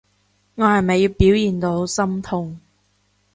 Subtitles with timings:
[0.55, 2.59] 我係咪要表現到好心痛？